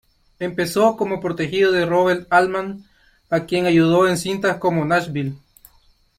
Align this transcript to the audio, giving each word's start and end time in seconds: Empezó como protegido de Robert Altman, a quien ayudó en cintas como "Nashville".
Empezó 0.39 0.97
como 0.97 1.19
protegido 1.21 1.71
de 1.71 1.85
Robert 1.85 2.25
Altman, 2.31 2.85
a 3.29 3.41
quien 3.45 3.67
ayudó 3.67 4.07
en 4.07 4.17
cintas 4.17 4.57
como 4.57 4.83
"Nashville". 4.83 5.35